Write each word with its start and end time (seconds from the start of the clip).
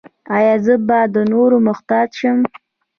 ایا 0.35 0.55
زه 0.65 0.73
به 0.87 0.99
د 1.13 1.15
نورو 1.31 1.57
محتاج 1.67 2.07
شم؟ 2.19 2.37